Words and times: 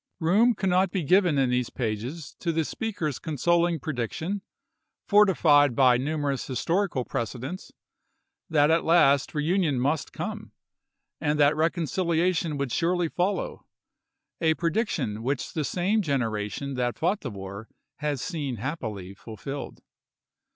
Room 0.19 0.55
cannot 0.55 0.89
be 0.89 1.03
given 1.03 1.37
in 1.37 1.51
these 1.51 1.69
pages 1.69 2.35
to 2.39 2.51
the 2.51 2.65
speaker's 2.65 3.19
consoling 3.19 3.79
prediction, 3.79 4.41
fortified 5.05 5.75
by 5.75 5.99
numer 5.99 6.33
ous 6.33 6.47
historical 6.47 7.05
precedents, 7.05 7.71
that 8.49 8.71
at 8.71 8.83
last 8.83 9.35
reunion 9.35 9.79
must 9.79 10.11
come, 10.11 10.53
and 11.19 11.39
that 11.39 11.55
reconciliation 11.55 12.57
would 12.57 12.71
surely 12.71 13.09
follow— 13.09 13.67
a 14.41 14.55
prediction 14.55 15.21
which 15.21 15.53
the 15.53 15.63
same 15.63 16.01
generation 16.01 16.73
that 16.73 16.97
fought 16.97 17.21
the 17.21 17.29
war 17.29 17.69
has 17.97 18.23
seen 18.23 18.55
happily 18.55 19.13
fulfilled. 19.13 19.83